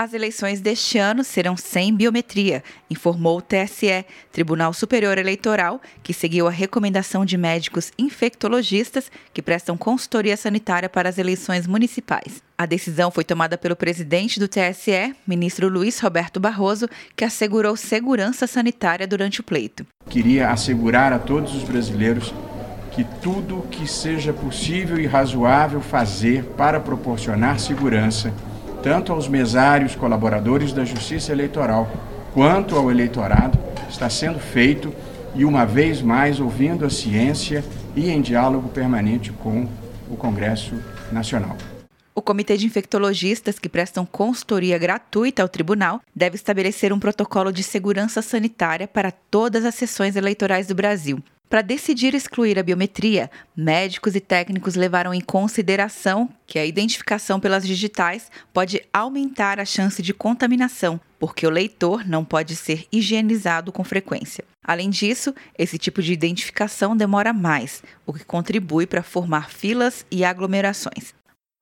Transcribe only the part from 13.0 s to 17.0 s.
foi tomada pelo presidente do TSE, ministro Luiz Roberto Barroso,